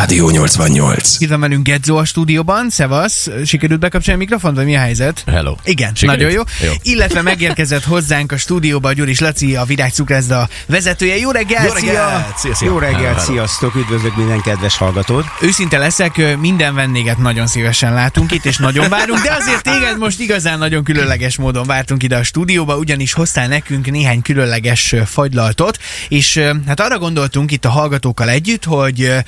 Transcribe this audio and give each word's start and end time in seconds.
Rádió 0.00 0.30
88. 0.30 1.20
Itt 1.20 1.28
van 1.28 1.40
velünk 1.40 1.66
Gedzo 1.66 1.96
a 1.96 2.04
stúdióban, 2.04 2.70
szevasz, 2.70 3.28
sikerült 3.44 3.80
bekapcsolni 3.80 4.20
a 4.20 4.24
mikrofont, 4.24 4.56
vagy 4.56 4.64
mi 4.64 4.76
a 4.76 4.78
helyzet? 4.78 5.24
Hello. 5.26 5.54
Igen, 5.64 5.94
Sikerült? 5.94 6.18
nagyon 6.18 6.34
jó. 6.34 6.68
Jó. 6.68 6.72
Illetve 6.82 7.22
megérkezett 7.22 7.84
hozzánk 7.84 8.32
a 8.32 8.36
stúdióba 8.36 8.92
Gyuris 8.92 9.20
Laci, 9.20 9.56
a 9.56 9.64
Virág 9.64 9.92
Cukrászda 9.92 10.48
vezetője. 10.66 11.16
Jó 11.16 11.30
reggel, 11.30 11.66
Jó 11.66 11.72
reggelt! 11.72 12.36
Szia, 12.36 12.54
szia. 12.54 12.68
Jó 12.68 12.78
reggelt, 12.78 13.20
sziasztok, 13.20 13.74
üdvözlök 13.74 14.16
minden 14.16 14.40
kedves 14.40 14.76
hallgatót. 14.76 15.24
Őszinte 15.40 15.78
leszek, 15.78 16.38
minden 16.38 16.74
vendéget 16.74 17.18
nagyon 17.18 17.46
szívesen 17.46 17.94
látunk 17.94 18.32
itt, 18.32 18.44
és 18.44 18.56
nagyon 18.56 18.88
várunk, 18.88 19.22
de 19.22 19.36
azért 19.40 19.62
téged 19.62 19.98
most 19.98 20.20
igazán 20.20 20.58
nagyon 20.58 20.84
különleges 20.84 21.36
módon 21.36 21.66
vártunk 21.66 22.02
ide 22.02 22.16
a 22.16 22.22
stúdióba, 22.22 22.76
ugyanis 22.76 23.12
hoztál 23.12 23.48
nekünk 23.48 23.90
néhány 23.90 24.22
különleges 24.22 24.94
fagylaltot, 25.06 25.78
és 26.08 26.40
hát 26.66 26.80
arra 26.80 26.98
gondoltunk 26.98 27.52
itt 27.52 27.64
a 27.64 27.70
hallgatókkal 27.70 28.28
együtt, 28.28 28.64
hogy 28.64 29.02
ö, 29.02 29.18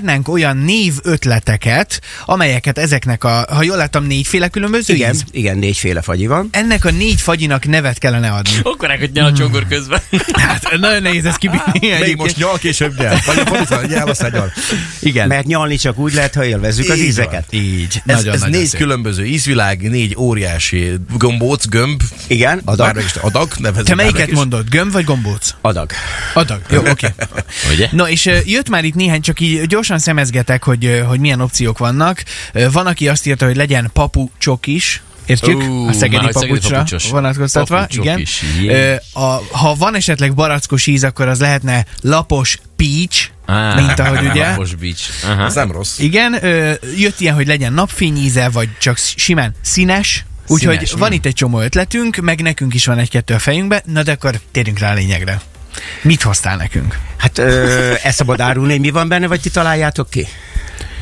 várnánk 0.00 0.28
olyan 0.28 0.56
név 0.56 0.94
ötleteket, 1.02 2.00
amelyeket 2.24 2.78
ezeknek 2.78 3.24
a, 3.24 3.46
ha 3.48 3.62
jól 3.62 3.76
láttam, 3.76 4.04
négyféle 4.04 4.48
különböző 4.48 4.94
Igen, 4.94 5.14
íz. 5.14 5.24
igen, 5.30 5.58
négyféle 5.58 6.02
fagyi 6.02 6.26
van. 6.26 6.48
Ennek 6.50 6.84
a 6.84 6.90
négy 6.90 7.20
fagyinak 7.20 7.66
nevet 7.66 7.98
kellene 7.98 8.30
adni. 8.30 8.50
Akkor 8.72 8.96
hogy 8.98 9.10
nyal 9.12 9.26
a 9.26 9.32
csongor 9.32 9.66
közben. 9.68 10.00
Hát 10.32 10.76
nagyon 10.78 11.02
nehéz 11.02 11.24
ezt 11.24 11.36
kibírni. 11.36 11.88
Még 12.00 12.16
most 12.16 12.36
nyal, 12.36 12.58
később 12.58 12.98
nyel. 12.98 13.20
Vagy 13.26 13.38
a 13.38 13.46
fordítva, 13.46 13.82
nyel, 13.86 14.08
aztán 14.08 14.30
nyal. 14.32 14.52
Igen. 15.00 15.28
Mert 15.28 15.46
nyalni 15.46 15.76
csak 15.76 15.98
úgy 15.98 16.14
lehet, 16.14 16.34
ha 16.34 16.44
élvezzük 16.44 16.88
az 16.88 16.98
Így 16.98 17.04
ízeket. 17.04 17.44
Így. 17.50 18.02
Ez, 18.06 18.16
nagyon, 18.16 18.34
ez 18.34 18.40
nagyon 18.40 18.58
négy 18.58 18.68
szép. 18.68 18.80
különböző 18.80 19.24
ízvilág, 19.24 19.90
négy 19.90 20.16
óriási 20.18 20.92
gombóc, 21.18 21.66
gömb, 21.68 22.02
Igen, 22.26 22.60
adag. 22.64 22.96
is 22.96 23.14
adag, 23.20 23.52
nevezzük 23.58 23.86
Te 23.86 23.94
melyiket 23.94 24.30
mondod? 24.30 24.68
Gömb 24.68 24.92
vagy 24.92 25.04
gombóc? 25.04 25.54
Adag. 25.60 25.90
Adag. 26.34 26.60
Jó, 26.70 26.78
oké. 26.78 26.90
Okay. 27.72 27.86
No, 27.90 28.06
és 28.06 28.30
jött 28.44 28.68
már 28.68 28.84
itt 28.84 28.94
néhány, 28.94 29.20
csak 29.20 29.40
így 29.40 29.66
gyorsan 29.90 30.14
szemezgetek, 30.14 30.64
hogy, 30.64 31.02
hogy 31.06 31.20
milyen 31.20 31.40
opciók 31.40 31.78
vannak. 31.78 32.22
Van, 32.72 32.86
aki 32.86 33.08
azt 33.08 33.26
írta, 33.26 33.46
hogy 33.46 33.56
legyen 33.56 33.90
papu 33.92 34.28
csokis, 34.38 35.02
Értjük? 35.26 35.62
Ú, 35.62 35.88
a 35.88 35.92
szegedi 35.92 36.24
már 36.24 36.32
papucsra 36.32 36.84
vonatkoztatva. 37.10 37.76
Papucsok 37.76 38.04
igen. 38.04 38.18
is, 38.18 38.42
a, 39.12 39.20
ha 39.50 39.74
van 39.74 39.94
esetleg 39.94 40.34
barackos 40.34 40.86
íz, 40.86 41.04
akkor 41.04 41.28
az 41.28 41.40
lehetne 41.40 41.84
lapos 42.00 42.58
peach, 42.76 43.30
Á, 43.46 43.74
mint 43.74 43.98
ahogy 43.98 44.26
ugye. 44.30 44.48
Lapos 44.48 44.74
beach. 44.74 45.24
Aha. 45.24 45.44
Ez 45.44 45.54
nem 45.54 45.72
rossz. 45.72 45.98
Igen, 45.98 46.44
ö, 46.44 46.72
jött 46.96 47.20
ilyen, 47.20 47.34
hogy 47.34 47.46
legyen 47.46 47.72
napfényíze, 47.72 48.48
vagy 48.48 48.68
csak 48.78 48.98
simán 49.16 49.54
színes. 49.62 50.24
Úgyhogy 50.46 50.92
van 50.98 51.12
itt 51.12 51.26
egy 51.26 51.34
csomó 51.34 51.60
ötletünk, 51.60 52.16
meg 52.16 52.40
nekünk 52.40 52.74
is 52.74 52.86
van 52.86 52.98
egy-kettő 52.98 53.34
a 53.34 53.38
fejünkbe, 53.38 53.82
na 53.86 54.02
de 54.02 54.12
akkor 54.12 54.40
térjünk 54.50 54.78
rá 54.78 54.90
a 54.90 54.94
lényegre. 54.94 55.40
Mit 56.02 56.22
hoztál 56.22 56.56
nekünk? 56.56 56.98
Hát 57.16 57.38
ö, 57.38 57.94
ezt 58.02 58.16
szabad 58.16 58.40
árulni, 58.40 58.78
mi 58.78 58.90
van 58.90 59.08
benne, 59.08 59.26
vagy 59.26 59.40
ti 59.40 59.50
találjátok 59.50 60.10
ki? 60.10 60.28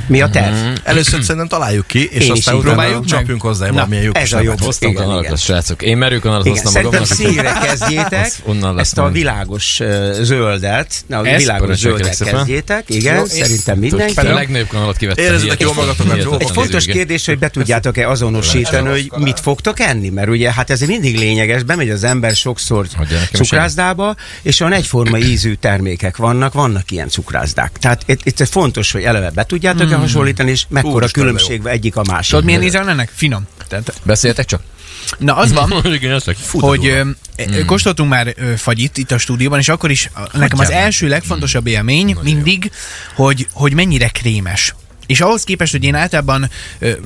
Mi 0.09 0.21
a 0.21 0.29
terv? 0.29 0.55
Először 0.83 1.23
szerintem 1.23 1.49
találjuk 1.49 1.87
ki, 1.87 2.09
és 2.13 2.25
Én 2.25 2.31
aztán 2.31 2.55
utána 2.55 2.75
próbáljuk 2.75 3.05
csapjunk 3.05 3.43
hozzá 3.43 3.67
Na, 3.67 3.73
valamilyen 3.73 4.05
jó 4.05 4.11
ez 4.15 4.33
a 4.33 4.41
jobb. 4.41 4.61
Hoztam 4.61 4.91
Igen, 4.91 5.03
kanalat, 5.03 5.25
igen. 5.25 5.37
srácok. 5.37 5.83
Én 5.83 5.97
merőkanalat 5.97 6.47
Igen, 6.47 6.63
hoztam 6.63 6.83
magamnak. 6.83 7.09
színre 7.09 7.59
kezdjétek, 7.63 8.33
onnan 8.51 8.79
ezt 8.79 8.99
a 8.99 9.09
világos 9.09 9.81
zöldet, 10.21 10.95
na, 11.07 11.19
a 11.19 11.23
világos 11.23 11.77
zöldet 11.77 12.19
kezdjétek, 12.19 12.85
igen, 12.87 13.27
szerintem 13.27 13.79
mindenki. 13.79 14.19
A 14.21 14.23
legnagyobb 14.23 14.69
kanalat 14.69 14.97
kivettem. 14.97 15.25
Érezzétek 15.25 15.61
jól 15.61 15.75
magatokat, 15.75 16.41
Egy 16.43 16.51
fontos 16.51 16.85
kérdés, 16.85 17.27
hogy 17.27 17.39
be 17.39 17.49
tudjátok-e 17.49 18.09
azonosítani, 18.09 18.89
hogy 18.89 19.11
mit 19.17 19.41
fogtok 19.41 19.81
enni, 19.81 20.09
mert 20.09 20.29
ugye 20.29 20.53
hát 20.53 20.71
ez 20.71 20.81
mindig 20.81 21.19
lényeges, 21.19 21.63
bemegy 21.63 21.91
az 21.91 22.05
ember 22.05 22.35
sokszor 22.35 22.87
cukrászdába, 23.33 24.17
és 24.43 24.61
olyan 24.61 24.73
egyforma 24.73 25.19
ízű 25.19 25.55
termékek 25.55 26.17
vannak, 26.17 26.53
vannak 26.53 26.91
ilyen 26.91 27.09
cukrászdák. 27.09 27.73
Tehát 27.81 28.03
itt, 28.07 28.21
itt 28.25 28.49
fontos, 28.49 28.93
hogy 28.93 29.03
eleve 29.03 29.31
be 29.31 29.45
tudjátok-e 29.45 29.98
hasonlítani, 29.99 30.51
és 30.51 30.65
mekkora 30.69 31.07
de 31.07 31.13
különbség 31.13 31.61
egyik 31.65 31.97
a 31.97 32.03
másik. 32.07 32.31
Tudod, 32.31 32.45
milyen 32.45 32.63
íze 32.63 32.79
van 32.79 32.89
ennek? 32.89 33.11
Finom. 33.15 33.47
Tehát, 33.69 34.01
Beszéltek 34.03 34.47
csak? 34.47 34.61
na, 35.19 35.37
az 35.37 35.53
van, 35.53 35.73
Igen, 35.85 36.21
hogy 36.53 36.87
ö, 36.87 37.05
ö, 37.37 37.65
kóstoltunk 37.65 38.11
már 38.11 38.35
ö, 38.37 38.57
fagyit 38.57 38.97
itt 38.99 39.11
a 39.11 39.19
stúdióban, 39.19 39.59
és 39.59 39.69
akkor 39.69 39.91
is 39.91 40.11
a- 40.15 40.39
nekem 40.39 40.59
az 40.59 40.71
első 40.71 41.09
legfontosabb 41.09 41.67
élmény 41.67 42.17
mindig, 42.23 42.71
hogy, 43.15 43.49
hogy 43.53 43.73
mennyire 43.73 44.09
krémes. 44.09 44.75
És 45.07 45.21
ahhoz 45.21 45.45
képest, 45.45 45.73
hogy 45.73 45.85
én 45.85 45.95
általában, 45.95 46.51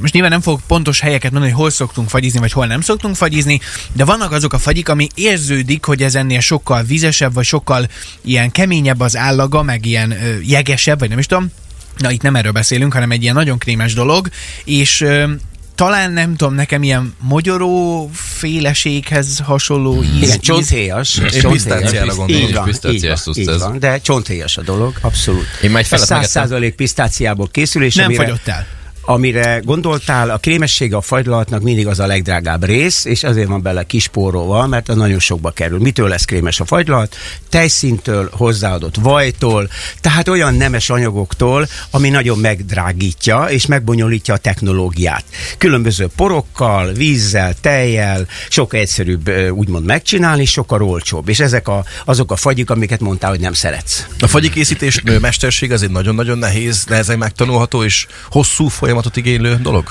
most 0.00 0.12
nyilván 0.12 0.31
nem 0.31 0.41
fogok 0.41 0.60
pontos 0.66 1.00
helyeket 1.00 1.31
mondani, 1.31 1.52
hogy 1.52 1.60
hol 1.60 1.70
szoktunk 1.70 2.08
fagyizni, 2.08 2.38
vagy 2.38 2.52
hol 2.52 2.66
nem 2.66 2.81
szoktunk 2.81 3.16
fagyizni, 3.16 3.60
de 3.92 4.04
vannak 4.04 4.32
azok 4.32 4.52
a 4.52 4.58
fagyik, 4.58 4.88
ami 4.88 5.08
érződik, 5.14 5.84
hogy 5.84 6.02
ez 6.02 6.14
ennél 6.14 6.41
sokkal 6.41 6.82
vizesebb, 6.82 7.34
vagy 7.34 7.44
sokkal 7.44 7.88
ilyen 8.25 8.50
keményebb 8.50 9.00
az 9.00 9.16
állaga, 9.16 9.62
meg 9.62 9.86
ilyen 9.86 10.14
jegesebb, 10.42 10.98
vagy 10.98 11.08
nem 11.08 11.19
is 11.19 11.26
tudom. 11.26 11.50
Na, 11.98 12.10
itt 12.10 12.22
nem 12.22 12.36
erről 12.36 12.53
beszélünk, 12.53 12.92
hanem 12.92 13.10
egy 13.10 13.22
ilyen 13.22 13.34
nagyon 13.34 13.58
krémes 13.58 13.94
dolog, 13.94 14.28
és 14.64 15.00
ö, 15.00 15.30
talán 15.75 16.12
nem 16.12 16.36
tudom, 16.36 16.54
nekem 16.54 16.82
ilyen 16.82 17.14
mogyoró 17.20 18.10
féleséghez 18.12 19.38
hasonló 19.44 20.02
íz. 20.02 20.22
Igen, 20.22 20.41
csonthéjas. 20.41 21.19
Én 21.34 21.50
pisztáciára 21.50 22.14
gondolom. 22.14 22.42
Így 22.42 22.54
van, 22.54 22.64
Pisztáciás 22.64 23.02
így 23.02 23.06
van, 23.08 23.16
cucc 23.16 23.36
így 23.36 23.48
ez. 23.48 23.60
van, 23.60 23.78
de 23.78 23.98
csonthéjas 24.00 24.56
a 24.56 24.62
dolog, 24.62 24.97
abszolút. 25.00 25.47
Én 25.62 25.70
már 25.70 25.81
egy 25.81 25.86
felet 25.86 26.02
Ez 26.02 26.08
száz 26.10 26.19
megettem. 26.20 26.42
százalék 26.42 26.75
pisztáciából 26.75 27.48
készül, 27.50 27.84
és 27.84 27.94
Nem 27.94 28.04
amire, 28.04 28.22
fagyott 28.22 28.48
el. 28.48 28.66
Amire 29.04 29.60
gondoltál, 29.64 30.30
a 30.30 30.36
krémessége 30.38 30.96
a 30.96 31.00
fagylalatnak 31.00 31.62
mindig 31.62 31.86
az 31.86 32.00
a 32.00 32.06
legdrágább 32.06 32.64
rész, 32.64 33.04
és 33.04 33.24
azért 33.24 33.48
van 33.48 33.62
bele 33.62 33.82
kispórolva, 33.82 34.66
mert 34.66 34.88
az 34.88 34.96
nagyon 34.96 35.18
sokba 35.18 35.50
kerül. 35.50 35.78
Mitől 35.78 36.08
lesz 36.08 36.24
krémes 36.24 36.60
a 36.60 36.64
fagylalat? 36.64 37.16
Tejszintől, 37.48 38.30
hozzáadott 38.32 38.96
vajtól, 38.96 39.68
tehát 40.00 40.28
olyan 40.28 40.54
nemes 40.54 40.90
anyagoktól, 40.90 41.68
ami 41.90 42.08
nagyon 42.08 42.38
megdrágítja 42.38 43.44
és 43.44 43.66
megbonyolítja 43.66 44.34
a 44.34 44.36
technológiát. 44.36 45.24
Különböző 45.58 46.08
porokkal, 46.16 46.92
vízzel, 46.92 47.54
tejjel, 47.60 48.26
sokkal 48.48 48.80
egyszerűbb 48.80 49.30
úgymond 49.50 49.84
megcsinálni, 49.84 50.44
sokkal 50.44 50.82
olcsóbb. 50.82 51.28
És 51.28 51.40
ezek 51.40 51.69
a, 51.69 51.84
azok 52.04 52.32
a 52.32 52.36
fagyik, 52.36 52.70
amiket 52.70 53.00
mondtál, 53.00 53.30
hogy 53.30 53.40
nem 53.40 53.52
szeretsz. 53.52 54.06
A 54.20 54.26
fagyikészítés 54.26 55.02
mesterség 55.20 55.72
az 55.72 55.82
egy 55.82 55.90
nagyon-nagyon 55.90 56.38
nehéz, 56.38 56.84
nehezen 56.88 57.19
megtanulható 57.19 57.84
és 57.84 58.06
hosszú 58.30 58.69
folyamatot 58.92 59.16
igénylő 59.16 59.58
dolog. 59.62 59.84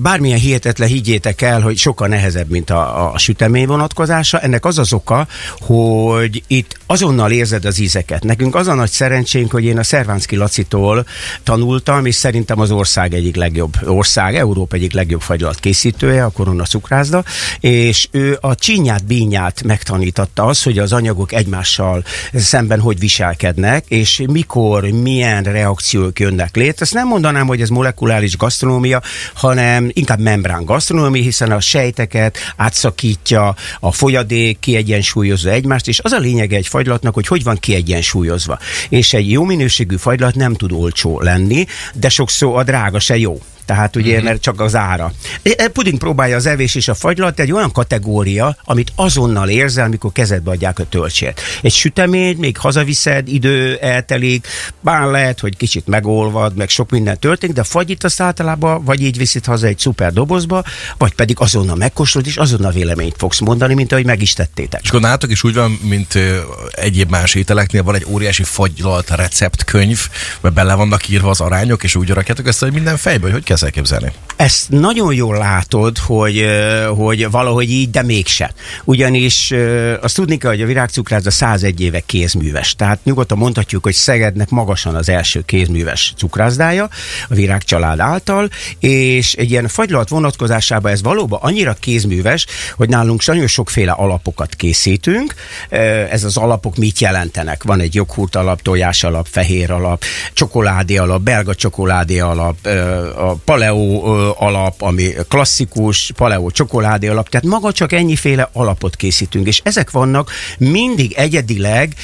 Bármilyen 0.00 0.38
hihetetlen 0.38 0.88
higgyétek 0.88 1.42
el, 1.42 1.60
hogy 1.60 1.76
sokkal 1.76 2.08
nehezebb, 2.08 2.50
mint 2.50 2.70
a, 2.70 3.12
a 3.12 3.18
sütemény 3.18 3.66
vonatkozása. 3.66 4.38
Ennek 4.38 4.64
az 4.64 4.78
az 4.78 4.92
oka, 4.92 5.26
hogy 5.60 6.42
itt 6.46 6.76
azonnal 6.86 7.30
érzed 7.30 7.64
az 7.64 7.78
ízeket. 7.78 8.24
Nekünk 8.24 8.54
az 8.54 8.66
a 8.66 8.74
nagy 8.74 8.90
szerencsénk, 8.90 9.50
hogy 9.50 9.64
én 9.64 9.78
a 9.78 9.82
Szervánszki 9.82 10.36
Lacitól 10.36 11.06
tanultam, 11.42 12.06
és 12.06 12.14
szerintem 12.14 12.60
az 12.60 12.70
ország 12.70 13.14
egyik 13.14 13.36
legjobb 13.36 13.72
ország, 13.84 14.36
Európa 14.36 14.76
egyik 14.76 14.92
legjobb 14.92 15.20
fagylat 15.20 15.60
készítője, 15.60 16.24
a 16.24 16.30
Korona 16.30 16.64
cukrászda, 16.64 17.24
és 17.60 18.08
ő 18.10 18.38
a 18.40 18.54
csinyát, 18.54 19.06
bínyát 19.06 19.62
megtanította 19.62 20.44
az, 20.44 20.62
hogy 20.62 20.78
az 20.78 20.92
anyagok 20.92 21.32
egymással 21.32 22.04
szemben 22.34 22.80
hogy 22.80 22.98
viselkednek, 22.98 23.84
és 23.88 24.22
mikor, 24.30 24.84
milyen 24.84 25.42
reakciók 25.42 26.20
jönnek 26.20 26.56
létre. 26.56 26.84
Ezt 26.84 26.94
nem 26.94 27.08
mondanám, 27.08 27.46
hogy 27.46 27.60
ez 27.60 27.68
molekuláris 27.68 28.31
gasztronómia, 28.36 29.02
hanem 29.34 29.90
inkább 29.92 30.18
membrán 30.18 30.64
gasztronómia, 30.64 31.22
hiszen 31.22 31.52
a 31.52 31.60
sejteket 31.60 32.38
átszakítja, 32.56 33.54
a 33.80 33.92
folyadék 33.92 34.58
kiegyensúlyozza 34.58 35.50
egymást, 35.50 35.88
és 35.88 36.00
az 36.00 36.12
a 36.12 36.18
lényege 36.18 36.56
egy 36.56 36.66
fagylatnak, 36.66 37.14
hogy 37.14 37.26
hogy 37.26 37.42
van 37.42 37.58
kiegyensúlyozva. 37.60 38.58
És 38.88 39.12
egy 39.12 39.30
jó 39.30 39.44
minőségű 39.44 39.96
fagylat 39.96 40.34
nem 40.34 40.54
tud 40.54 40.72
olcsó 40.72 41.20
lenni, 41.20 41.66
de 41.94 42.08
sokszor 42.08 42.58
a 42.58 42.62
drága 42.62 43.00
se 43.00 43.16
jó. 43.16 43.40
Tehát 43.66 43.96
ugye, 43.96 44.14
mm-hmm. 44.14 44.24
mert 44.24 44.40
csak 44.40 44.60
az 44.60 44.74
ára. 44.76 45.12
E, 45.42 45.68
Puding 45.68 45.98
próbálja 45.98 46.36
az 46.36 46.46
evés 46.46 46.74
és 46.74 46.88
a 46.88 46.94
fagylat 46.94 47.40
egy 47.40 47.52
olyan 47.52 47.72
kategória, 47.72 48.56
amit 48.64 48.92
azonnal 48.94 49.48
érzel, 49.48 49.84
amikor 49.84 50.12
kezedbe 50.12 50.50
adják 50.50 50.78
a 50.78 50.84
töltsét. 50.84 51.40
Egy 51.62 51.72
sütemény, 51.72 52.36
még 52.36 52.56
hazaviszed, 52.56 53.28
idő 53.28 53.76
eltelik, 53.76 54.46
bár 54.80 55.06
lehet, 55.06 55.40
hogy 55.40 55.56
kicsit 55.56 55.86
megolvad, 55.86 56.56
meg 56.56 56.68
sok 56.68 56.90
minden 56.90 57.18
történik, 57.18 57.54
de 57.54 57.60
a 57.60 57.64
fagyit 57.64 58.04
azt 58.04 58.20
általában 58.20 58.84
vagy 58.84 59.02
így 59.02 59.18
viszed 59.18 59.44
haza 59.44 59.66
egy 59.66 59.78
szuper 59.78 60.12
dobozba, 60.12 60.64
vagy 60.98 61.14
pedig 61.14 61.36
azonnal 61.40 61.76
megkóstolod, 61.76 62.26
és 62.26 62.36
azonnal 62.36 62.72
véleményt 62.72 63.14
fogsz 63.16 63.40
mondani, 63.40 63.74
mint 63.74 63.92
ahogy 63.92 64.06
meg 64.06 64.22
is 64.22 64.32
tettétek. 64.32 64.80
És 64.82 64.88
akkor 64.88 65.00
nálatok 65.00 65.30
is 65.30 65.44
úgy 65.44 65.54
van, 65.54 65.70
mint 65.70 66.18
egyéb 66.70 67.10
más 67.10 67.34
ételeknél, 67.34 67.82
van 67.82 67.94
egy 67.94 68.06
óriási 68.08 68.42
fagylalt 68.42 69.10
receptkönyv, 69.10 70.08
mert 70.40 70.54
bele 70.54 70.74
vannak 70.74 71.08
írva 71.08 71.30
az 71.30 71.40
arányok, 71.40 71.84
és 71.84 71.94
úgy 71.94 72.10
rakjátok 72.10 72.46
ezt, 72.46 72.60
hogy 72.60 72.72
minden 72.72 72.96
fejbe, 72.96 73.32
hogy 73.32 73.44
ezt 73.52 73.62
elképzelni? 73.62 74.12
Ezt 74.36 74.68
nagyon 74.68 75.14
jól 75.14 75.36
látod, 75.36 75.98
hogy, 75.98 76.46
hogy 76.96 77.30
valahogy 77.30 77.70
így, 77.70 77.90
de 77.90 78.02
mégse. 78.02 78.52
Ugyanis 78.84 79.54
azt 80.00 80.14
tudni 80.14 80.36
kell, 80.36 80.50
hogy 80.50 80.62
a 80.62 80.66
virágcukrászda 80.66 81.30
101 81.30 81.80
éve 81.80 82.00
kézműves. 82.00 82.74
Tehát 82.74 83.04
nyugodtan 83.04 83.38
mondhatjuk, 83.38 83.82
hogy 83.82 83.94
Szegednek 83.94 84.50
magasan 84.50 84.94
az 84.94 85.08
első 85.08 85.42
kézműves 85.46 86.12
cukrászdája 86.16 86.88
a 87.28 87.34
virágcsalád 87.34 88.00
által, 88.00 88.48
és 88.78 89.32
egy 89.32 89.50
ilyen 89.50 89.68
fagylalt 89.68 90.08
vonatkozásában 90.08 90.92
ez 90.92 91.02
valóban 91.02 91.38
annyira 91.42 91.72
kézműves, 91.72 92.46
hogy 92.76 92.88
nálunk 92.88 93.26
nagyon 93.26 93.46
sokféle 93.46 93.92
alapokat 93.92 94.54
készítünk. 94.54 95.34
Ez 96.10 96.24
az 96.24 96.36
alapok 96.36 96.76
mit 96.76 96.98
jelentenek? 96.98 97.62
Van 97.62 97.80
egy 97.80 97.94
joghurt 97.94 98.36
alap, 98.36 98.62
tojás 98.62 99.04
alap, 99.04 99.26
fehér 99.30 99.70
alap, 99.70 100.04
csokoládé 100.32 100.96
alap, 100.96 101.20
belga 101.20 101.54
csokoládé 101.54 102.18
alap, 102.18 102.66
a 103.16 103.34
paleo 103.44 104.02
alap, 104.38 104.82
ami 104.82 105.12
klasszikus, 105.28 106.12
paleo 106.16 106.50
csokoládé 106.50 107.08
alap, 107.08 107.28
tehát 107.28 107.46
maga 107.46 107.72
csak 107.72 107.92
ennyiféle 107.92 108.48
alapot 108.52 108.96
készítünk, 108.96 109.46
és 109.46 109.60
ezek 109.64 109.90
vannak 109.90 110.30
mindig 110.58 111.12
egyedileg, 111.12 111.94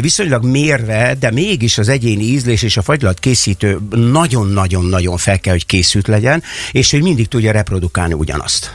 viszonylag 0.00 0.44
mérve, 0.44 1.14
de 1.20 1.30
mégis 1.30 1.78
az 1.78 1.88
egyéni 1.88 2.22
ízlés 2.22 2.62
és 2.62 2.76
a 2.76 2.82
fagylalt 2.82 3.18
készítő 3.20 3.78
nagyon-nagyon-nagyon 3.90 5.16
fel 5.16 5.40
kell, 5.40 5.52
hogy 5.52 5.66
készült 5.66 6.06
legyen, 6.06 6.42
és 6.72 6.90
hogy 6.90 7.02
mindig 7.02 7.28
tudja 7.28 7.52
reprodukálni 7.52 8.14
ugyanazt. 8.14 8.72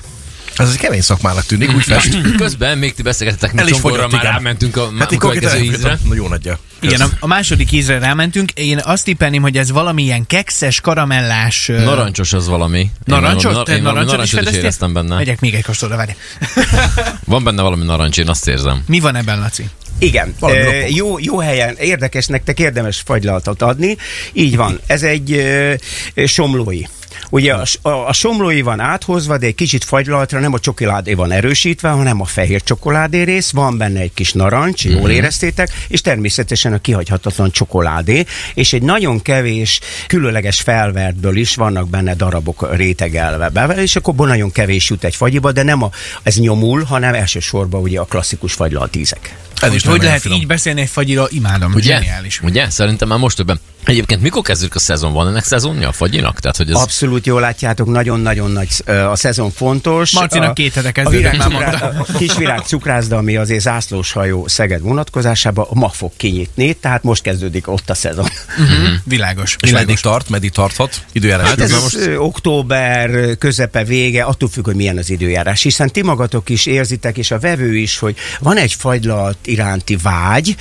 Ez 0.57 0.69
egy 0.69 0.77
kemény 0.77 1.01
szakmának 1.01 1.45
tűnik, 1.45 1.75
úgy 1.75 1.83
fest. 1.83 2.17
Közben 2.37 2.77
még 2.77 2.93
ti 2.93 3.01
beszélgetetek, 3.01 3.51
El 3.55 3.63
mi 3.63 3.71
csongorra 3.71 4.07
már 4.07 4.23
rámentünk 4.23 4.77
a 4.77 4.91
Hát 4.99 5.17
következő 5.17 5.63
ízre. 5.63 5.99
Jó 6.13 6.27
nagyja. 6.27 6.59
Igen, 6.79 7.01
a, 7.01 7.09
a 7.19 7.27
második 7.27 7.71
ízre 7.71 7.99
rámentünk. 7.99 8.51
Én 8.51 8.79
azt 8.83 9.03
tippelném, 9.03 9.41
hogy 9.41 9.57
ez 9.57 9.71
valamilyen 9.71 10.25
kekszes, 10.25 10.81
karamellás... 10.81 11.67
Narancsos 11.67 12.33
az 12.33 12.47
valami. 12.47 12.79
Én 12.79 12.91
Narancsos? 13.05 13.63
Te 13.63 13.75
Én 13.75 13.83
valami 13.83 14.05
narancsot 14.05 14.41
is 14.41 14.49
is 14.49 14.55
éreztem 14.55 14.93
benne. 14.93 15.15
Megyek 15.15 15.39
még 15.39 15.53
egy 15.53 15.63
kóstolra, 15.63 15.95
várj. 15.95 16.11
Van 17.25 17.43
benne 17.43 17.61
valami 17.61 17.83
narancs, 17.83 18.17
én 18.17 18.29
azt 18.29 18.47
érzem. 18.47 18.83
Mi 18.87 18.99
van 18.99 19.15
ebben, 19.15 19.39
Laci? 19.39 19.69
Igen, 19.99 20.35
e, 20.41 20.89
jó, 20.89 21.19
jó 21.19 21.39
helyen, 21.39 21.75
érdekes 21.75 22.25
nektek, 22.25 22.59
érdemes 22.59 23.01
fagylaltot 23.05 23.61
adni. 23.61 23.97
Így 24.33 24.55
van, 24.55 24.79
ez 24.87 25.03
egy 25.03 25.31
e, 25.31 26.27
somlói. 26.27 26.81
Ugye 27.29 27.53
a, 27.53 27.63
a, 27.81 27.89
a 27.89 28.13
somlói 28.13 28.61
van 28.61 28.79
áthozva, 28.79 29.37
de 29.37 29.45
egy 29.45 29.55
kicsit 29.55 29.83
fagylaltra 29.83 30.39
nem 30.39 30.53
a 30.53 30.59
csokoládé 30.59 31.13
van 31.13 31.31
erősítve, 31.31 31.89
hanem 31.89 32.21
a 32.21 32.25
fehér 32.25 32.63
csokoládé 32.63 33.21
rész, 33.21 33.51
van 33.51 33.77
benne 33.77 33.99
egy 33.99 34.13
kis 34.13 34.33
narancs, 34.33 34.85
jól 34.85 35.09
éreztétek, 35.09 35.69
és 35.87 36.01
természetesen 36.01 36.73
a 36.73 36.77
kihagyhatatlan 36.77 37.51
csokoládé, 37.51 38.25
és 38.53 38.73
egy 38.73 38.81
nagyon 38.81 39.21
kevés 39.21 39.79
különleges 40.07 40.61
felvertből 40.61 41.37
is 41.37 41.55
vannak 41.55 41.89
benne 41.89 42.15
darabok 42.15 42.75
rétegelve. 42.75 43.49
Be, 43.49 43.65
és 43.65 43.95
akkor 43.95 44.15
nagyon 44.15 44.51
kevés 44.51 44.89
jut 44.89 45.03
egy 45.03 45.15
fagyiba, 45.15 45.51
de 45.51 45.63
nem 45.63 45.83
a, 45.83 45.89
ez 46.23 46.39
nyomul, 46.39 46.83
hanem 46.83 47.13
elsősorban 47.13 47.81
ugye 47.81 47.99
a 47.99 48.05
klasszikus 48.05 48.53
fagylalt 48.53 48.95
ízek. 48.95 49.35
Ez 49.61 49.67
Hogy, 49.67 49.75
is 49.75 49.83
hogy 49.85 50.01
lehet 50.01 50.21
finom. 50.21 50.37
így 50.37 50.47
beszélni 50.47 50.81
egy 50.81 50.89
fagyira? 50.89 51.27
Imádom, 51.29 51.73
Ugye? 51.73 51.93
zseniális. 51.93 52.41
Ugye? 52.41 52.69
Szerintem 52.69 53.07
már 53.07 53.19
most 53.19 53.35
többen. 53.35 53.59
Egyébként 53.85 54.21
mikor 54.21 54.41
kezdődik 54.41 54.75
a 54.75 54.79
szezon? 54.79 55.13
Van 55.13 55.27
ennek 55.27 55.43
szezonja 55.43 55.87
a 55.87 55.91
fagyinak? 55.91 56.39
Tehát, 56.39 56.57
hogy 56.57 56.69
ez... 56.69 56.75
Abszolút 56.75 57.25
jól 57.25 57.41
látjátok, 57.41 57.87
nagyon-nagyon 57.87 58.51
nagy 58.51 58.67
a 59.09 59.15
szezon 59.15 59.51
fontos. 59.51 60.11
Marcinak 60.11 60.49
a, 60.49 60.53
két 60.53 60.73
hete 60.73 60.87
a, 60.87 60.91
kezdődik, 60.91 61.31
virág 61.31 61.51
mondta. 61.51 61.77
a 61.77 62.17
kisvirág 62.17 62.59
cukrászda, 62.59 63.17
ami 63.17 63.35
azért 63.35 63.61
zászlós 63.61 64.11
hajó 64.11 64.47
Szeged 64.47 64.81
vonatkozásában 64.81 65.67
ma 65.73 65.89
fog 65.89 66.11
kinyitni, 66.17 66.73
tehát 66.73 67.03
most 67.03 67.21
kezdődik 67.21 67.67
ott 67.67 67.89
a 67.89 67.93
szezon. 67.93 68.27
Uh-huh. 68.59 68.87
Világos. 69.03 69.55
És 69.59 69.71
meddig 69.71 69.99
tart, 69.99 70.29
meddig 70.29 70.51
tarthat? 70.51 71.05
Időjárás. 71.11 71.47
Hát 71.47 71.59
ez 71.61 71.71
közben 71.71 71.81
most 71.81 72.17
október 72.17 73.37
közepe 73.37 73.83
vége, 73.83 74.23
attól 74.23 74.49
függ, 74.49 74.65
hogy 74.65 74.75
milyen 74.75 74.97
az 74.97 75.09
időjárás, 75.09 75.61
hiszen 75.61 75.91
ti 75.91 76.01
magatok 76.01 76.49
is 76.49 76.65
érzitek, 76.65 77.17
és 77.17 77.31
a 77.31 77.39
vevő 77.39 77.77
is, 77.77 77.99
hogy 77.99 78.15
van 78.39 78.57
egy 78.57 78.73
fagylalt 78.73 79.37
iránti 79.47 79.97
vágy, 80.01 80.55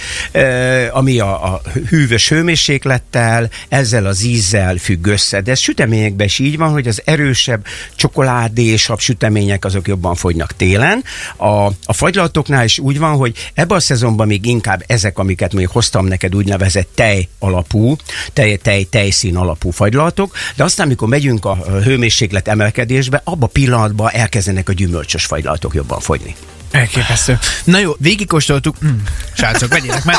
ami 0.91 1.19
a, 1.19 1.55
a 1.55 1.61
hűvös 1.89 2.29
hőmérséklettel, 2.29 3.51
ezzel 3.69 4.07
az 4.07 4.23
ízzel 4.23 4.77
függ 4.77 5.07
össze. 5.07 5.41
De 5.41 5.51
ez 5.51 5.59
süteményekben 5.59 6.27
is 6.27 6.39
így 6.39 6.57
van, 6.57 6.71
hogy 6.71 6.89
az 6.89 7.03
erősebb 7.05 7.65
csokoládésabb 7.97 8.99
sütemények 8.99 9.65
azok 9.65 9.89
jobban 9.89 10.15
fogynak 10.15 10.57
télen. 10.57 11.05
A, 11.37 11.67
a 11.67 11.93
fagylaltoknál 11.93 12.65
is 12.65 12.79
úgy 12.79 12.99
van, 12.99 13.17
hogy 13.17 13.51
ebben 13.55 13.77
a 13.77 13.81
szezonban 13.81 14.27
még 14.27 14.47
inkább 14.47 14.85
ezek, 14.87 15.19
amiket 15.19 15.53
még 15.53 15.69
hoztam 15.69 16.07
neked 16.07 16.35
úgynevezett 16.35 16.89
tej 16.95 17.29
alapú, 17.39 17.97
tej, 18.33 18.57
tej, 18.57 18.85
tejszín 18.85 19.37
alapú 19.37 19.71
fagylaltok, 19.71 20.37
de 20.57 20.65
aztán, 20.65 20.87
amikor 20.87 21.09
megyünk 21.09 21.45
a 21.45 21.57
hőmérséklet 21.57 22.49
emelkedésbe, 22.49 23.21
abban 23.25 23.43
a 23.43 23.53
pillanatban 23.53 24.11
elkezdenek 24.13 24.69
a 24.69 24.73
gyümölcsös 24.73 25.25
fagylaltok 25.25 25.75
jobban 25.75 26.01
fogyni. 26.01 26.35
Elképesztő. 26.75 27.39
Na 27.65 27.79
jó, 27.79 27.93
végigkóstoltuk, 27.99 28.77
mm, 28.85 28.97
srácok, 29.37 29.69
vegyenek 29.69 30.05
már, 30.05 30.19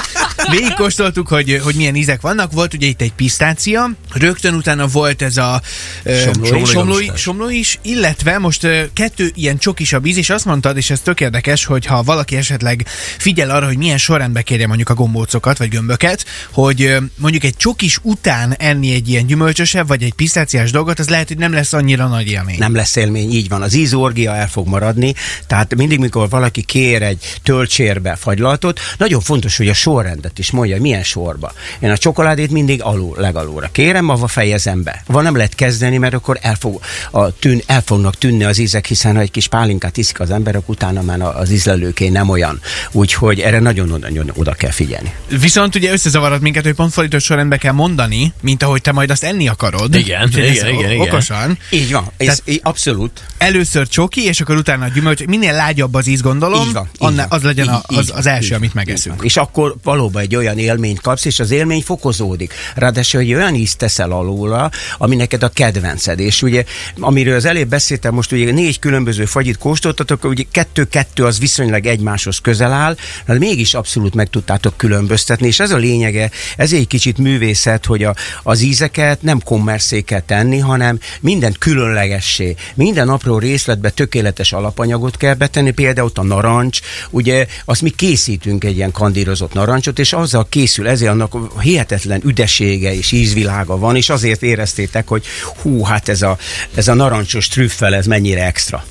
végigkóstoltuk, 0.50 1.28
hogy, 1.28 1.60
hogy 1.64 1.76
milyen 1.76 1.96
ízek 1.96 2.22
vannak. 2.22 2.52
Volt 2.52 2.74
ugye 2.74 2.88
itt 2.88 3.02
egy 3.02 3.14
pisztácia, 3.14 3.90
rögtön 4.14 4.54
utána 4.54 4.88
volt 4.88 5.22
ez 5.22 5.38
a 5.38 5.62
Somlói. 6.06 6.66
somlói, 6.66 7.10
somlói, 7.16 7.58
is, 7.58 7.80
illetve 7.82 8.38
most 8.38 8.68
kettő 8.94 9.32
ilyen 9.36 9.58
csokisabb 9.58 10.06
íz, 10.06 10.18
és 10.18 10.30
azt 10.30 10.46
mondtad, 10.46 10.78
és 10.78 10.90
ez 10.90 11.00
tök 11.00 11.22
érdekes, 11.22 11.66
hogy 11.66 11.86
ha 11.86 12.04
valaki 12.04 12.36
esetleg 12.36 12.86
figyel 13.18 13.50
arra, 13.50 13.66
hogy 13.66 13.78
milyen 13.78 13.98
sorrendbe 13.98 14.42
kérje 14.42 14.68
mondjuk 14.68 14.90
a 14.90 14.94
gombócokat, 14.94 15.58
vagy 15.58 15.70
gömböket, 15.70 16.26
hogy 16.52 16.96
mondjuk 17.16 17.44
egy 17.44 17.56
csokis 17.56 18.00
után 18.02 18.54
enni 18.58 18.94
egy 18.94 19.10
ilyen 19.10 19.26
gyümölcsösebb, 19.26 19.88
vagy 19.88 20.04
egy 20.04 20.14
pisztáciás 20.14 20.72
dolgot, 20.72 21.00
az 21.00 21.10
lehet, 21.10 21.28
hogy 21.28 21.38
nem 21.38 21.54
lesz 21.54 21.74
annyira 21.74 22.08
nagy 22.08 22.28
élmény. 22.28 22.58
Nem 22.58 22.76
lesz 22.76 22.96
élmény, 22.96 23.32
így 23.32 23.50
van. 23.50 23.62
Az 23.62 23.74
ízorgia 23.74 24.36
el 24.36 24.50
fog 24.50 24.68
maradni, 24.68 25.14
tehát 25.48 25.76
mindig, 25.76 26.00
mikor 26.00 26.30
valaki 26.30 26.64
kér 26.64 27.02
egy 27.02 27.40
töltsérbe 27.44 28.16
fagylaltot, 28.16 28.80
nagyon 28.98 29.22
fontos, 29.22 29.58
hogy 29.58 29.70
a 29.70 29.74
sorrendet 29.74 30.35
is 30.40 30.52
mondja, 30.52 30.74
hogy 30.74 30.82
milyen 30.82 31.04
sorba. 31.04 31.52
Én 31.80 31.90
a 31.92 31.98
csokoládét 31.98 32.52
mindig 32.52 32.82
alul, 32.84 33.16
legalulra 33.20 33.70
kérem, 33.72 34.10
avval 34.10 34.28
fejezem 34.28 34.84
be. 34.84 35.04
Van 35.08 35.24
nem 35.24 35.36
lehet 35.36 35.56
kezdeni, 35.56 35.98
mert 35.98 36.14
akkor 36.14 36.38
el, 36.42 36.56
fog, 36.60 36.80
a 37.12 37.32
tűn, 37.40 37.62
el 37.66 37.82
fognak 37.82 38.16
tűnni 38.18 38.44
az 38.44 38.58
ízek, 38.58 38.86
hiszen 38.86 39.16
ha 39.16 39.22
egy 39.22 39.32
kis 39.32 39.48
pálinkát 39.48 39.98
iszik 39.98 40.20
az 40.20 40.32
emberek, 40.32 40.70
utána 40.70 41.02
már 41.02 41.22
az 41.22 41.52
ízlelőké 41.52 42.08
nem 42.08 42.30
olyan. 42.30 42.60
Úgyhogy 42.92 43.40
erre 43.40 43.60
nagyon-nagyon 43.60 44.32
oda 44.36 44.54
kell 44.54 44.72
figyelni. 44.72 45.14
Viszont 45.40 45.76
ugye 45.76 45.92
összezavarod 45.92 46.42
minket, 46.42 46.64
hogy 46.64 46.74
pont 46.74 46.94
fordított 46.94 47.22
sorrendben 47.22 47.60
kell 47.60 47.72
mondani, 47.74 48.34
mint 48.42 48.64
ahogy 48.64 48.82
te 48.82 48.92
majd 48.92 49.10
azt 49.10 49.24
enni 49.24 49.48
akarod. 49.48 49.96
Igen, 49.96 50.24
Úgyhogy 50.24 50.44
ez 50.44 50.52
igen, 50.56 50.66
o- 50.76 50.80
igen, 50.80 50.92
igen. 50.92 51.08
Okosan. 51.08 51.58
Így 51.70 51.92
van, 51.92 52.04
ez 52.18 52.26
Tehát- 52.26 52.42
í- 52.46 52.60
abszolút. 52.64 53.22
Először 53.38 53.88
csoki, 53.88 54.24
és 54.26 54.42
akkor 54.42 54.56
utána 54.56 54.86
a 54.86 54.88
gyümölcs. 54.88 55.26
Minél 55.26 55.54
lágyabb 55.54 55.94
az 55.94 56.08
íz, 56.08 56.22
gondolom, 56.22 56.68
Így 56.68 56.74
van, 56.74 56.84
így 56.94 56.98
annál, 57.00 57.28
van. 57.30 57.38
az 57.40 57.46
legyen 57.46 57.68
a, 57.68 57.82
Így- 57.90 57.98
az, 57.98 58.04
így 58.06 58.12
az 58.16 58.24
van, 58.24 58.34
első, 58.34 58.46
így 58.48 58.54
amit 58.54 58.74
megeszünk. 58.74 59.16
így. 59.20 59.26
És 59.26 59.38
akkor 59.38 59.76
valóban 59.84 60.24
egy 60.26 60.36
olyan 60.36 60.58
élményt 60.58 61.02
kapsz, 61.02 61.26
és 61.26 61.40
az 61.40 61.52
élmény 61.52 61.82
fokozódik. 61.82 62.54
Ráadásul 62.76 63.22
egy 63.22 63.34
olyan 63.34 63.56
ízt 63.56 63.78
teszel 63.78 64.12
alulra, 64.12 64.72
ami 64.98 65.16
neked 65.16 65.44
a 65.44 65.50
kedvenced. 65.50 66.20
És 66.20 66.42
ugye, 66.42 66.64
amiről 67.00 67.36
az 67.36 67.46
előbb 67.46 67.68
beszéltem, 67.68 68.14
most 68.14 68.32
ugye 68.32 68.52
négy 68.52 68.80
különböző 68.80 69.26
fagyit 69.26 69.58
kóstoltatok, 69.58 70.24
ugye 70.24 70.44
kettő-kettő 70.52 71.26
az 71.26 71.40
viszonylag 71.40 71.86
egymáshoz 71.86 72.38
közel 72.38 72.72
áll, 72.72 72.96
de 73.26 73.38
mégis 73.38 73.74
abszolút 73.74 74.16
meg 74.16 74.30
tudtátok 74.30 74.78
különböztetni, 74.78 75.48
és 75.48 75.60
ez 75.60 75.72
a 75.72 75.78
lényege, 75.78 76.32
ez 76.58 76.74
egy 76.74 76.88
kicsit 76.88 77.18
művészet, 77.18 77.86
hogy 77.86 78.04
a, 78.04 78.16
az 78.44 78.62
ízeket 78.62 79.22
nem 79.22 79.42
kommerszé 79.42 80.02
kell 80.02 80.22
tenni, 80.22 80.60
hanem 80.60 81.00
minden 81.20 81.56
különlegessé, 81.60 82.56
minden 82.76 83.10
apró 83.10 83.40
részletbe 83.40 83.90
tökéletes 83.90 84.54
alapanyagot 84.54 85.18
kell 85.18 85.34
betenni, 85.34 85.72
például 85.72 86.08
ott 86.08 86.18
a 86.18 86.24
narancs, 86.24 86.80
ugye 87.10 87.46
azt 87.66 87.82
mi 87.82 87.90
készítünk 87.90 88.64
egy 88.64 88.76
ilyen 88.76 88.92
kandírozott 88.92 89.54
narancsot, 89.54 90.00
és 90.00 90.14
azzal 90.16 90.48
készül, 90.50 90.88
ezért 90.88 91.12
annak 91.12 91.60
hihetetlen 91.62 92.22
üdesége 92.26 92.94
és 92.94 93.12
ízvilága 93.12 93.78
van, 93.78 93.96
és 93.96 94.10
azért 94.10 94.44
éreztétek, 94.44 95.08
hogy 95.08 95.26
hú, 95.62 95.84
hát 95.84 96.10
ez 96.10 96.22
a, 96.22 96.38
ez 96.76 96.88
a 96.88 96.94
narancsos 96.94 97.48
trüffel, 97.48 97.96
ez 97.96 98.06
mennyire 98.06 98.46
extra. 98.46 98.86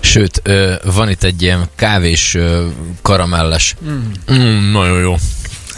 Sőt, 0.00 0.42
van 0.84 1.10
itt 1.10 1.22
egy 1.22 1.42
ilyen 1.42 1.68
kávés 1.74 2.36
karamelles. 3.02 3.74
Mm. 3.84 4.12
Mm, 4.32 4.70
nagyon 4.70 5.00
jó. 5.00 5.16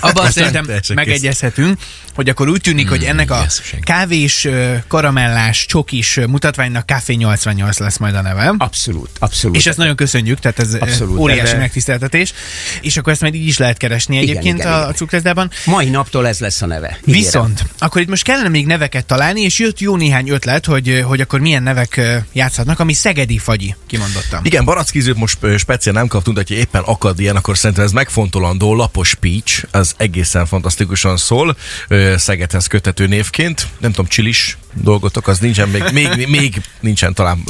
Abban 0.00 0.30
szerintem 0.30 0.66
megegyezhetünk, 0.94 1.78
hogy 2.18 2.28
akkor 2.28 2.48
úgy 2.48 2.60
tűnik, 2.60 2.88
hogy 2.88 3.04
ennek 3.04 3.30
a 3.30 3.46
kávés, 3.80 4.48
karamellás, 4.88 5.66
csokis 5.66 6.20
mutatványnak 6.28 6.86
Café 6.86 7.14
88 7.14 7.78
lesz 7.78 7.98
majd 7.98 8.14
a 8.14 8.22
neve. 8.22 8.54
Abszolút, 8.58 9.10
abszolút. 9.18 9.56
És 9.56 9.66
ezt 9.66 9.78
nagyon 9.78 9.96
köszönjük, 9.96 10.38
tehát 10.38 10.58
ez 10.58 10.74
Abszolút, 10.74 11.18
óriási 11.18 11.48
ebbe- 11.48 11.58
megtiszteltetés. 11.58 12.32
És 12.80 12.96
akkor 12.96 13.12
ezt 13.12 13.20
majd 13.20 13.34
így 13.34 13.46
is 13.46 13.58
lehet 13.58 13.76
keresni 13.76 14.16
egyébként 14.16 14.58
igen, 14.58 14.72
a, 14.72 14.76
igen. 14.76 14.88
a 14.88 14.92
cukrászdában. 14.92 15.50
Mai 15.64 15.88
naptól 15.88 16.26
ez 16.26 16.38
lesz 16.38 16.62
a 16.62 16.66
neve. 16.66 16.98
Ígérem. 17.00 17.22
Viszont, 17.22 17.64
akkor 17.78 18.00
itt 18.00 18.08
most 18.08 18.22
kellene 18.22 18.48
még 18.48 18.66
neveket 18.66 19.06
találni, 19.06 19.40
és 19.40 19.58
jött 19.58 19.80
jó 19.80 19.96
néhány 19.96 20.28
ötlet, 20.28 20.66
hogy, 20.66 21.02
hogy 21.06 21.20
akkor 21.20 21.40
milyen 21.40 21.62
nevek 21.62 22.00
játszhatnak, 22.32 22.80
ami 22.80 22.92
szegedi 22.92 23.38
fagyi, 23.38 23.74
kimondottam. 23.86 24.44
Igen, 24.44 24.64
barackízőt 24.64 25.16
most 25.16 25.38
speciál 25.56 25.94
nem 25.94 26.06
kaptunk, 26.06 26.36
de 26.36 26.44
ha 26.48 26.54
éppen 26.54 26.82
akad 26.82 27.20
ilyen, 27.20 27.36
akkor 27.36 27.58
szerintem 27.58 27.84
ez 27.84 27.92
megfontolandó, 27.92 28.74
lapos 28.74 29.14
peach, 29.14 29.64
az 29.70 29.94
egészen 29.96 30.46
fantasztikusan 30.46 31.16
szól. 31.16 31.56
Szegedhez 32.16 32.66
kötető 32.66 33.06
névként. 33.06 33.66
Nem 33.78 33.90
tudom, 33.90 34.06
csilis 34.06 34.58
dolgotok, 34.74 35.28
az 35.28 35.38
nincsen 35.38 35.68
még, 35.68 35.82
még, 35.92 36.26
még 36.28 36.60
nincsen 36.80 37.14
talán 37.14 37.44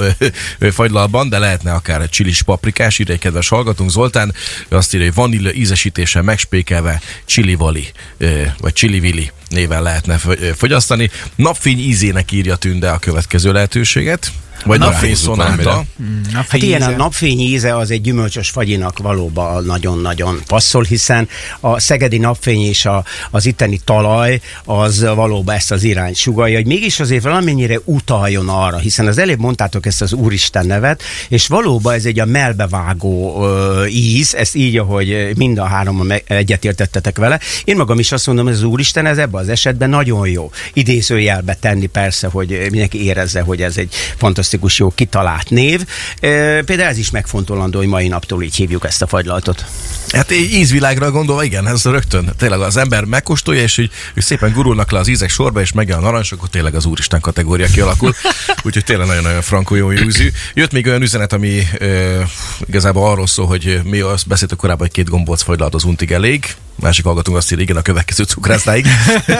fagylalban, 0.71 1.29
de 1.29 1.39
lehetne 1.39 1.73
akár 1.73 2.01
egy 2.01 2.09
csilis 2.09 2.43
paprikás, 2.43 2.99
ide 2.99 3.13
egy 3.13 3.19
kedves 3.19 3.49
hallgatunk, 3.49 3.91
Zoltán, 3.91 4.35
azt 4.69 4.95
írja, 4.95 5.07
hogy 5.07 5.15
vanília 5.15 5.53
ízesítéssel 5.53 6.23
megspékelve 6.23 7.01
chili 7.25 7.55
vali, 7.55 7.91
ö, 8.19 8.43
vagy 8.59 8.73
chili 8.73 9.01
vili 9.01 9.31
néven 9.49 9.83
lehetne 9.83 10.19
fogyasztani. 10.57 11.11
Napfény 11.35 11.79
ízének 11.79 12.33
írja 12.33 12.57
Tünde 12.57 12.91
a 12.91 12.99
következő 12.99 13.53
lehetőséget. 13.53 14.33
Vagy 14.65 14.79
napfény 14.79 15.15
szonáta. 15.15 15.63
valamire. 15.63 15.87
Hát 16.33 16.63
ilyen 16.63 16.83
a 16.83 16.91
napfény 16.91 17.41
íze 17.41 17.77
az 17.77 17.91
egy 17.91 18.01
gyümölcsös 18.01 18.51
fagyinak 18.51 18.99
valóban 18.99 19.65
nagyon-nagyon 19.65 20.43
passzol, 20.47 20.83
hiszen 20.83 21.29
a 21.61 21.81
szegedi 21.81 22.19
napfény 22.19 22.61
és 22.61 22.85
a, 22.85 23.05
az 23.31 23.47
itteni 23.47 23.81
talaj 23.85 24.41
az 24.65 25.05
valóban 25.15 25.55
ezt 25.55 25.71
az 25.71 25.83
irányt 25.83 26.17
sugalja, 26.17 26.57
hogy 26.57 26.67
mégis 26.67 27.01
azért 27.01 27.23
valamennyire 27.23 27.79
utaljon 27.85 28.49
arra, 28.49 28.79
hiszen 28.79 29.07
az 29.07 29.19
előbb 29.19 29.39
mondtátok 29.39 29.87
ezt 29.87 30.03
az 30.03 30.13
Úristen 30.13 30.67
nevet, 30.67 31.03
és 31.29 31.47
valóban 31.47 31.95
ez 31.95 32.05
egy 32.05 32.21
a 32.21 32.25
melbevágó 32.25 33.45
ö, 33.45 33.87
íz, 33.87 34.35
ezt 34.35 34.55
így, 34.55 34.77
ahogy 34.77 35.33
mind 35.37 35.59
a 35.59 35.65
három 35.65 36.13
egyetértettetek 36.25 37.19
vele. 37.19 37.41
Én 37.65 37.77
magam 37.77 37.99
is 37.99 38.13
azt 38.13 38.27
mondom, 38.27 38.45
hogy 38.45 38.55
az 38.55 38.63
Úristen 38.63 39.07
ez 39.07 39.19
ebben 39.19 39.41
az 39.41 39.49
esetben 39.49 39.91
nagyon 39.91 40.29
jó. 40.29 40.51
Idézőjelbe 40.73 41.55
tenni 41.55 41.87
persze, 41.87 42.29
hogy 42.29 42.67
mindenki 42.71 43.05
érezze, 43.05 43.41
hogy 43.41 43.63
ez 43.63 43.77
egy 43.77 43.95
fantasztikus 44.17 44.48
jó 44.77 44.91
kitalált 44.95 45.51
név. 45.51 45.85
E, 46.21 46.63
például 46.63 46.89
ez 46.89 46.99
is 46.99 47.11
megfontolandó, 47.11 47.79
hogy 47.79 47.89
mai 47.89 48.09
naptól 48.09 48.43
így 48.43 48.55
hívjuk 48.55 48.85
ezt 48.85 49.03
a 49.03 49.07
fagylaltot. 49.07 49.65
Hát 50.13 50.33
így 50.33 50.53
ízvilágra 50.53 51.11
gondolva, 51.11 51.43
igen, 51.45 51.67
ez 51.67 51.85
rögtön. 51.85 52.33
Tényleg 52.39 52.61
az 52.61 52.77
ember 52.77 53.05
megkóstolja, 53.05 53.63
és 53.63 53.77
hogy, 53.77 53.91
hogy 54.15 54.23
szépen 54.23 54.53
gurulnak 54.53 54.91
le 54.91 54.99
az 54.99 55.09
ízek 55.09 55.31
sorba, 55.31 55.61
és 55.61 55.73
megjön 55.73 55.99
a 55.99 56.01
narancs, 56.01 56.33
akkor 56.33 56.49
tényleg 56.49 56.75
az 56.75 56.85
úristen 56.85 57.21
kategória 57.21 57.67
kialakul. 57.67 58.15
Úgyhogy 58.65 58.85
tényleg 58.85 59.07
nagyon-nagyon 59.07 59.43
frankó 59.43 59.75
jó 59.75 59.93
ízű. 59.93 60.31
Jött 60.55 60.73
még 60.73 60.87
olyan 60.87 61.03
üzenet, 61.03 61.33
ami 61.33 61.63
ö, 61.79 62.21
igazából 62.67 63.11
arról 63.11 63.27
szól, 63.27 63.47
hogy 63.47 63.81
mi 63.85 64.01
azt 64.01 64.27
beszéltük 64.27 64.59
korábban, 64.59 64.87
hogy 64.87 64.97
két 64.97 65.09
gombóc 65.09 65.43
fagylalt 65.43 65.75
az 65.75 65.85
untig 65.85 66.13
elég. 66.13 66.55
Másik 66.81 67.05
hallgatunk 67.05 67.37
azt 67.37 67.53
írja, 67.53 67.65
igen, 67.65 67.77
a 67.77 67.83
következő 67.83 68.25
cukrászdáig. 68.25 68.87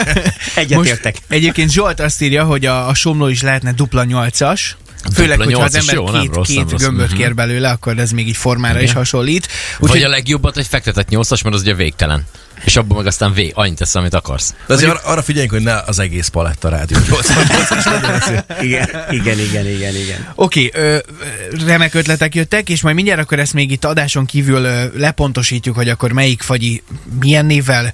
Egyetértek. 0.55 1.15
Egyébként 1.27 1.71
Zsolt 1.71 1.99
azt 1.99 2.21
írja, 2.21 2.43
hogy 2.43 2.65
a, 2.65 2.87
a 2.87 2.93
somló 2.93 3.27
is 3.27 3.41
lehetne 3.41 3.71
dupla 3.71 4.03
nyolcas. 4.03 4.77
Főleg, 5.13 5.37
Dupla 5.37 5.43
hogyha 5.45 5.63
az 5.63 5.75
ember 5.75 5.95
jó, 5.95 6.09
nem 6.09 6.21
két, 6.21 6.35
rossz, 6.35 6.47
nem 6.47 6.63
két 6.63 6.71
rossz. 6.71 6.81
gömböt 6.81 7.09
Mhm. 7.09 7.17
kér 7.17 7.35
belőle, 7.35 7.69
akkor 7.69 7.97
ez 7.97 8.11
még 8.11 8.27
így 8.27 8.37
formára 8.37 8.81
is 8.81 8.91
hasonlít. 8.93 9.47
Vagy 9.79 9.89
Úgyhogy 9.89 10.03
a 10.03 10.09
legjobbat, 10.09 10.53
hogy 10.55 10.67
fektetett 10.67 11.09
nyolcas, 11.09 11.41
mert 11.41 11.55
az 11.55 11.61
ugye 11.61 11.73
végtelen. 11.73 12.23
És 12.65 12.75
abban 12.75 12.97
meg 12.97 13.05
aztán 13.05 13.33
vé, 13.33 13.51
annyit 13.55 13.77
tesz, 13.77 13.95
amit 13.95 14.13
akarsz. 14.13 14.53
De 14.67 14.73
azért 14.73 14.89
arra, 14.91 14.99
arra 15.03 15.21
figyeljünk, 15.21 15.53
hogy 15.53 15.61
ne 15.63 15.79
az 15.79 15.99
egész 15.99 16.27
paletta 16.27 16.69
rádió 16.69 16.97
88-as 16.99 17.85
legyen 17.85 18.21
azért. 18.21 18.63
Igen, 18.63 18.89
igen, 19.09 19.39
igen, 19.39 19.67
igen, 19.67 19.95
igen. 19.95 20.27
Oké, 20.35 20.69
ö, 20.73 20.97
remek 21.65 21.93
ötletek 21.93 22.35
jöttek, 22.35 22.69
és 22.69 22.81
majd 22.81 22.95
mindjárt 22.95 23.19
akkor 23.19 23.39
ezt 23.39 23.53
még 23.53 23.71
itt 23.71 23.85
adáson 23.85 24.25
kívül 24.25 24.67
lepontosítjuk, 24.95 25.75
hogy 25.75 25.89
akkor 25.89 26.11
melyik 26.11 26.41
fagyi 26.41 26.83
milyen 27.19 27.45
névvel, 27.45 27.93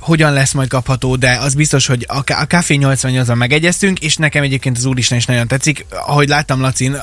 hogyan 0.00 0.32
lesz 0.32 0.52
majd 0.52 0.68
kapható, 0.68 1.16
de 1.16 1.38
az 1.40 1.54
biztos, 1.54 1.86
hogy 1.86 2.06
a 2.08 2.42
Café 2.42 2.78
88-on 2.80 3.36
megegyeztünk, 3.36 3.98
és 3.98 4.16
nekem 4.16 4.42
egyébként 4.42 4.76
az 4.76 4.84
Úristen 4.84 5.18
is 5.18 5.24
nagyon 5.24 5.46
tetszik. 5.46 5.86
Ahogy 5.90 6.28
láttam, 6.28 6.60
Lacin, 6.60 6.96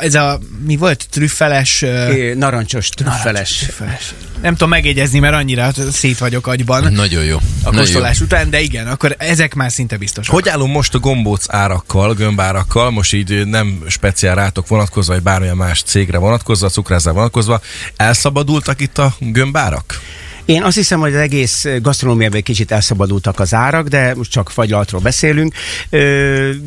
ez 0.00 0.14
a, 0.14 0.38
mi 0.64 0.76
volt, 0.76 1.06
trüffeles... 1.10 1.82
É, 1.82 2.34
Narancsos, 2.34 2.88
trüffeles. 2.88 3.56
trüffeles. 3.56 4.14
Nem 4.42 4.52
tudom 4.52 4.68
megjegyezni, 4.68 5.18
mert 5.18 5.34
annyira 5.34 5.70
szét 5.90 6.18
vagyok 6.18 6.46
agyban 6.46 6.92
Nagyon 6.92 7.24
jó. 7.24 7.38
a 7.62 7.70
kóstolás 7.70 8.20
után, 8.20 8.50
de 8.50 8.60
igen, 8.60 8.86
akkor 8.86 9.14
ezek 9.18 9.54
már 9.54 9.72
szinte 9.72 9.96
biztosak. 9.96 10.34
Hogy 10.34 10.48
állunk 10.48 10.74
most 10.74 10.94
a 10.94 10.98
gombóc 10.98 11.44
árakkal, 11.48 12.14
gömbárakkal, 12.14 12.90
most 12.90 13.12
így 13.12 13.46
nem 13.46 13.84
speciál 13.88 14.34
rátok 14.34 14.68
vonatkozva, 14.68 15.12
vagy 15.12 15.22
bármilyen 15.22 15.56
más 15.56 15.82
cégre 15.82 16.18
vonatkozva, 16.18 16.68
cukrászra 16.68 17.12
vonatkozva, 17.12 17.60
elszabadultak 17.96 18.80
itt 18.80 18.98
a 18.98 19.14
gömbárak? 19.18 20.00
Én 20.48 20.62
azt 20.62 20.76
hiszem, 20.76 21.00
hogy 21.00 21.14
az 21.14 21.20
egész 21.20 21.66
gasztronómiában 21.82 22.36
egy 22.36 22.42
kicsit 22.42 22.70
elszabadultak 22.70 23.40
az 23.40 23.54
árak, 23.54 23.88
de 23.88 24.14
most 24.14 24.30
csak 24.30 24.50
fagylaltról 24.50 25.00
beszélünk. 25.00 25.54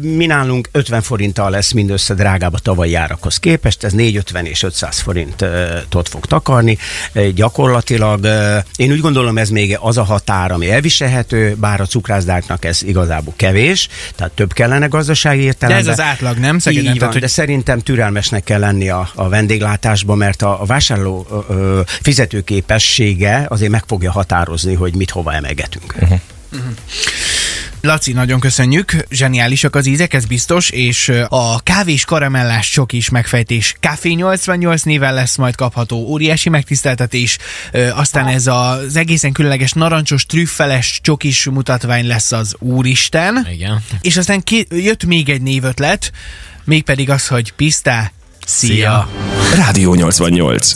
Mi 0.01 0.25
nálunk 0.25 0.69
50 0.71 1.01
forinttal 1.01 1.49
lesz 1.49 1.71
mindössze 1.71 2.13
drágább 2.13 2.53
a 2.53 2.59
tavalyi 2.59 2.95
árakhoz 2.95 3.37
képest, 3.37 3.83
ez 3.83 3.93
450 3.93 4.45
és 4.45 4.63
500 4.63 4.99
forintot 4.99 6.09
fog 6.09 6.25
takarni. 6.25 6.77
Gyakorlatilag 7.35 8.27
én 8.75 8.91
úgy 8.91 8.99
gondolom, 8.99 9.37
ez 9.37 9.49
még 9.49 9.77
az 9.79 9.97
a 9.97 10.03
határ, 10.03 10.51
ami 10.51 10.71
elviselhető, 10.71 11.55
bár 11.59 11.81
a 11.81 11.85
cukrászdáknak 11.85 12.65
ez 12.65 12.83
igazából 12.83 13.33
kevés, 13.37 13.87
tehát 14.15 14.33
több 14.33 14.53
kellene 14.53 14.87
gazdasági 14.87 15.39
De 15.39 15.45
értelemben. 15.45 15.87
ez 15.87 15.99
az 15.99 16.05
átlag, 16.05 16.37
nem? 16.37 16.59
Szegeden, 16.59 16.83
Így 16.83 16.89
van, 16.89 16.97
tehát, 16.97 17.13
hogy 17.13 17.21
de 17.21 17.27
szerintem 17.27 17.79
türelmesnek 17.79 18.43
kell 18.43 18.59
lenni 18.59 18.89
a, 18.89 19.09
a 19.15 19.29
vendéglátásban, 19.29 20.17
mert 20.17 20.41
a, 20.41 20.61
a 20.61 20.65
vásárló 20.65 21.27
ö, 21.29 21.53
ö, 21.53 21.81
fizetőképessége 22.01 23.45
azért 23.49 23.69
meg 23.71 23.83
fogja 23.87 24.11
határozni, 24.11 24.73
hogy 24.73 24.95
mit 24.95 25.09
hova 25.09 25.33
emelgetünk. 25.33 25.95
Uh-huh. 26.01 26.19
Laci, 27.81 28.13
nagyon 28.13 28.39
köszönjük, 28.39 29.05
zseniálisak 29.09 29.75
az 29.75 29.85
ízek, 29.85 30.13
ez 30.13 30.25
biztos, 30.25 30.69
és 30.69 31.11
a 31.27 31.61
kávés 31.61 32.05
karamellás 32.05 32.71
sok 32.71 32.93
is 32.93 33.09
megfejtés 33.09 33.75
Café 33.79 34.11
88 34.11 34.81
néven 34.81 35.13
lesz 35.13 35.35
majd 35.35 35.55
kapható, 35.55 35.97
óriási 35.97 36.49
megtiszteltetés, 36.49 37.37
aztán 37.95 38.27
ez 38.27 38.47
az 38.47 38.95
egészen 38.95 39.31
különleges 39.31 39.71
narancsos, 39.71 40.25
trüffeles 40.25 40.99
csokis 41.03 41.45
mutatvány 41.45 42.07
lesz 42.07 42.31
az 42.31 42.55
Úristen, 42.59 43.47
Igen. 43.51 43.83
és 44.01 44.17
aztán 44.17 44.43
ki, 44.43 44.67
jött 44.69 45.05
még 45.05 45.29
egy 45.29 45.41
névötlet, 45.41 46.11
mégpedig 46.63 47.09
az, 47.09 47.27
hogy 47.27 47.51
Pisztá, 47.51 48.11
szia! 48.45 48.73
Szia. 48.75 49.09
Rádió 49.55 49.93
88. 49.93 50.75